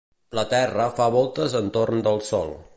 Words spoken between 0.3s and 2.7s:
La Terra fa voltes entorn del Sol.